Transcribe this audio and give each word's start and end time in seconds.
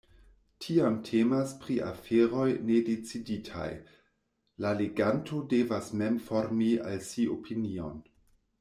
Tiam 0.67 0.95
temas 1.09 1.51
pri 1.65 1.75
aferoj 1.87 2.47
nedeciditaj: 2.69 3.67
la 4.65 4.73
leganto 4.81 5.45
devas 5.55 5.93
mem 6.03 6.21
formi 6.31 6.71
al 6.93 7.05
si 7.13 7.31
opinion. 7.39 8.05